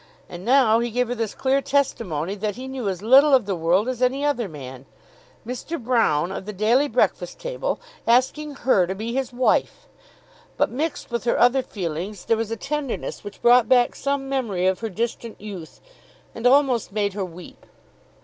[0.27, 3.55] And now he gave her this clear testimony that he knew as little of the
[3.55, 4.87] world as any other man.
[5.45, 5.79] Mr.
[5.79, 9.87] Broune of the "Daily Breakfast Table" asking her to be his wife!
[10.57, 14.65] But mixed with her other feelings there was a tenderness which brought back some memory
[14.65, 15.79] of her distant youth,
[16.33, 17.63] and almost made her weep.